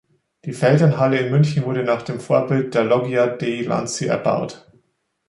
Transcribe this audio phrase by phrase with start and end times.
[0.45, 4.67] Die Feldherrnhalle in München wurde nach dem Vorbild der Loggia dei Lanzi erbaut.